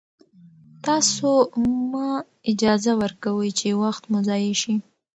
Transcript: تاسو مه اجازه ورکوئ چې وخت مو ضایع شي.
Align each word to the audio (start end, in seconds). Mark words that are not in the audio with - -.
تاسو 0.85 1.29
مه 1.91 2.07
اجازه 2.51 2.91
ورکوئ 3.01 3.49
چې 3.59 3.67
وخت 3.81 4.03
مو 4.11 4.19
ضایع 4.27 4.53
شي. 4.61 4.75